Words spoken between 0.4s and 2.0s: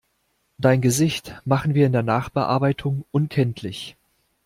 Dein Gesicht machen wir in